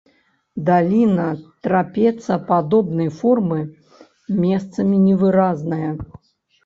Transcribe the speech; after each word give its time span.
Даліна 0.69 1.25
трапецападобнай 1.67 3.09
формы, 3.21 3.61
месцамі 4.43 4.95
невыразная. 5.07 5.89